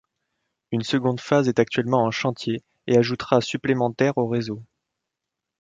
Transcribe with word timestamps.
Une 0.71 0.81
seconde 0.81 1.21
phase 1.21 1.47
est 1.47 1.59
actuellement 1.59 2.03
en 2.03 2.09
chantier 2.09 2.63
et 2.87 2.97
ajoutera 2.97 3.39
supplémentaires 3.39 4.17
au 4.17 4.25
réseau. 4.27 4.63